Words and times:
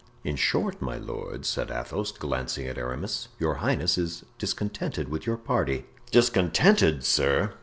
"In 0.23 0.35
short, 0.35 0.81
my 0.81 0.97
lord," 0.97 1.45
said 1.45 1.69
Athos, 1.69 2.11
glancing 2.11 2.65
at 2.65 2.79
Aramis, 2.79 3.27
"your 3.37 3.57
highness 3.61 3.99
is 3.99 4.25
discontented 4.39 5.09
with 5.09 5.27
your 5.27 5.37
party?" 5.37 5.85
"Discontented, 6.09 7.05
sir! 7.05 7.53